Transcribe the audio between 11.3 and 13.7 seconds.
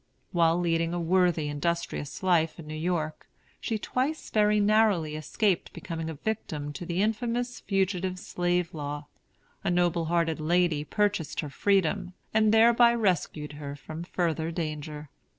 her freedom, and thereby rescued